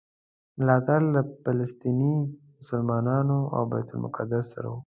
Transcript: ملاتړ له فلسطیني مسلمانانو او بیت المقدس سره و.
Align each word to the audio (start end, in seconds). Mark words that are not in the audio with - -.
ملاتړ 0.57 1.01
له 1.13 1.21
فلسطیني 1.43 2.15
مسلمانانو 2.59 3.37
او 3.55 3.61
بیت 3.71 3.87
المقدس 3.93 4.45
سره 4.53 4.67
و. 4.71 4.75